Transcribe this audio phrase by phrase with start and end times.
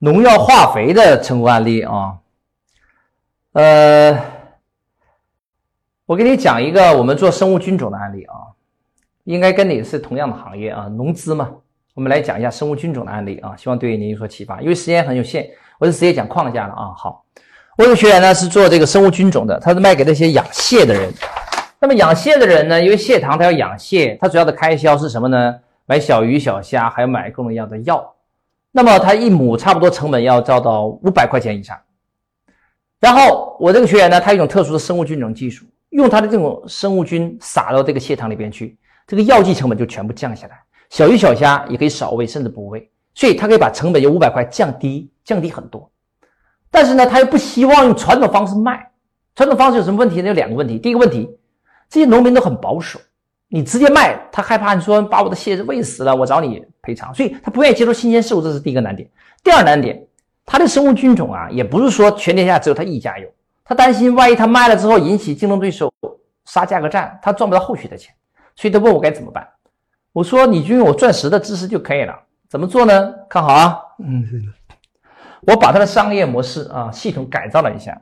[0.00, 2.16] 农药化肥的成功案例啊，
[3.52, 4.16] 呃，
[6.06, 8.34] 我给你讲一个我们做生物菌种的案例啊，
[9.24, 11.50] 应该跟你是同样的行业啊，农资嘛。
[11.94, 14.60] 我们来讲一下生物菌种的案例啊，希望对您有所启发。
[14.60, 15.50] 因为时间很有限，
[15.80, 16.94] 我就直接讲框架了啊。
[16.96, 17.24] 好，
[17.76, 21.12] 我有个学员呢是做这个生物菌种的，他是卖给那些养蟹的人。
[21.80, 25.58] 那么养蟹的人呢，因为蟹塘他要养蟹，他主要的开销是什么呢？
[25.86, 28.14] 买小鱼小虾，还要买各种各样的药。
[28.78, 31.76] 那么他一亩差不多成本要造到五百块钱以上。
[33.00, 40.56] 然后我这个学员呢，他有一种特殊的生物菌种技术，用他的这种生物菌撒到这个蟹塘里边去，这个药剂成本就全部降下来。
[40.90, 45.90] 小鱼小虾也可以少喂，甚至不喂，所以他可以把成本由五百块降低，降低很多。
[46.70, 48.88] 但是呢，他又不希望用传统方式卖。
[49.34, 50.28] 传统方式有什么问题呢？
[50.28, 50.78] 有两个问题。
[50.78, 51.28] 第一个问题，
[51.90, 53.00] 这些农民都很保守，
[53.48, 59.08] 你直接卖，他害怕你说把我的蟹喂死了，我找你赔偿，所以他不愿意接受新鲜事物，这是第一个难点。
[59.42, 59.98] 第二难点，
[60.44, 63.26] 他的生物菌种啊，也不是说全天下只有他一家有，
[63.64, 65.90] 他担心万一他卖了之后引起竞争对手
[66.44, 68.14] 杀价格战，他赚不到后续的钱，
[68.54, 69.48] 所以他问我该怎么办。
[70.12, 72.14] 我说你就用我钻石的知识就可以了，
[72.50, 73.14] 怎么做呢？
[73.30, 74.24] 看好啊，嗯，
[75.46, 77.98] 我把他的商业模式啊系统改造了一下，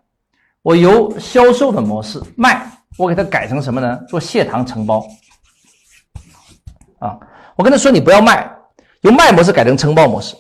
[0.63, 2.67] 我由销售的模式卖，
[2.98, 4.01] 我给他改成什么呢？
[4.09, 5.07] 做蟹塘承包
[6.98, 7.19] 啊，
[7.56, 8.50] 我跟他说你不要卖，
[9.02, 10.34] 由卖模式改成承包模式。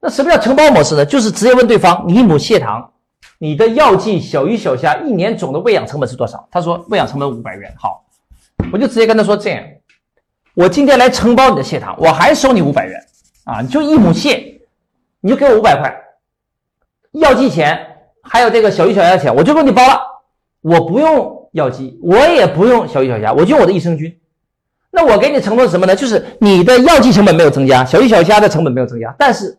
[0.00, 1.04] 那什么叫承包模式呢？
[1.04, 2.92] 就是直接问对方，你一亩蟹塘，
[3.38, 6.48] 你的药剂、小鱼小虾一年总的喂养成本是多少？
[6.50, 7.72] 他说喂养成本五百元。
[7.78, 8.04] 好，
[8.72, 9.62] 我就直接跟他说这样。
[10.54, 13.00] 我今天来承包你的蟹塘，我还收你五百元
[13.44, 13.60] 啊！
[13.62, 14.60] 你就一亩蟹，
[15.20, 15.90] 你就给我五百块，
[17.12, 17.78] 药剂钱
[18.22, 19.98] 还有这个小鱼小虾钱，我就给你包了。
[20.60, 24.14] 我不用药剂，我也不用小鱼小虾，我就用我的益生菌。
[24.94, 25.96] 那我给你承诺什么呢？
[25.96, 29.58] 就是你的药剂成本没有增加，小鱼小虾的成本没有增加，但是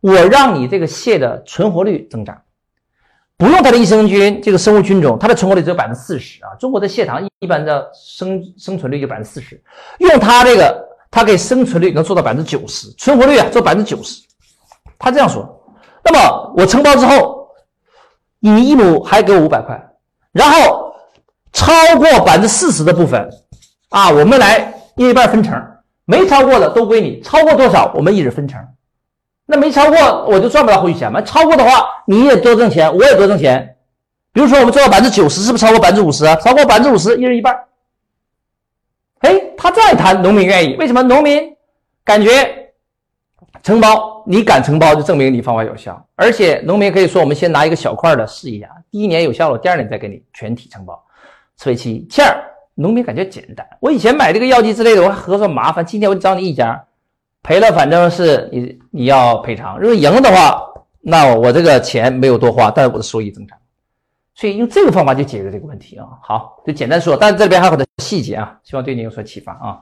[0.00, 2.36] 我让你这个蟹的存活率增长。
[3.38, 6.56] 不用它的益生菌，这个生物菌种，它的存活率只有百分之四十啊！
[6.58, 9.62] 中国的蟹塘一般的生生存率就百分之四十，
[9.98, 14.22] 用它这个，它可以生存率能做到百分之九十，存活率啊做百分之九十。
[14.98, 15.46] 他这样说。
[16.02, 17.48] 那么我承包之后，
[18.40, 19.78] 你一亩还给我五百块，
[20.32, 20.94] 然后
[21.52, 23.28] 超过百分之四十的部分
[23.96, 25.58] 啊，我们来一半分成，
[26.04, 28.62] 没超过的都归你，超过多少我们一人分成。
[29.46, 31.22] 那没超过我就赚不到后续钱嘛？
[31.22, 33.78] 超过的话你也多挣钱，我也多挣钱。
[34.34, 36.36] 比如说我们做到百分之九十，是不是超过百分之五十啊？
[36.36, 37.58] 超过百分之五十，一人一半。
[39.20, 40.76] 哎，他这样谈，农民愿意。
[40.76, 41.02] 为什么？
[41.02, 41.56] 农民
[42.04, 42.30] 感觉
[43.62, 46.06] 承包，你敢承包，就证明你方法有效。
[46.16, 51.02] 而且农民可以说，我们先拿一个小块的试一下，第一年有效了，第二年再给你全体承包，
[51.56, 52.06] 此为其一。
[52.76, 53.66] 农民感觉简单。
[53.80, 55.84] 我以前买这个药剂之类的，我还合算麻烦。
[55.84, 56.84] 今天我找你一家。
[57.42, 59.78] 赔了，反正是你你要赔偿。
[59.78, 60.60] 如果赢了的话，
[61.00, 63.56] 那我这个钱没有多花，但是我的收益增长。
[64.34, 66.08] 所以用这个方法就解决这个问题啊。
[66.22, 69.80] 好，就简单说，但是这边还有很多细节啊，希望对你有所启发啊。